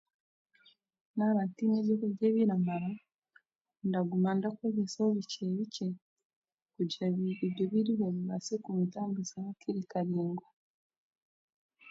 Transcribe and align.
Naaba 1.15 1.41
ntiine 1.47 1.77
by'okurya 1.85 2.25
ebiramara, 2.29 2.91
ndaguma 3.87 4.29
ndakozesaho 4.37 5.09
bukye 5.17 5.45
bukye 5.57 5.87
kugira 6.75 7.07
ngu 7.11 7.21
ebyo 7.45 7.63
ebiriho 7.67 8.05
bibase 8.15 8.53
kuntambuzaho 8.63 9.47
akiire 9.53 9.81
karingwa. 9.91 10.47